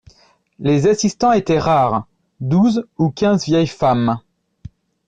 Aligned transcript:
Les 0.57 0.87
assistants 0.87 1.31
étaient 1.31 1.59
rares, 1.59 2.07
douze 2.39 2.87
ou 2.97 3.11
quinze 3.11 3.45
vieilles 3.45 3.67
femmes. 3.67 4.19